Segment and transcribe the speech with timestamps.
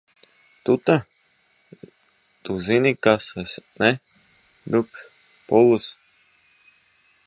[0.63, 5.85] Tu ta?u zini, ka es ne?du s?polus!